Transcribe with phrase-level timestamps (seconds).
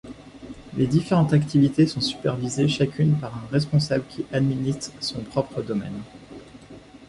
[0.77, 6.01] Les différentes activités sont supervisées chacune par un responsable qui administre son propre domaine.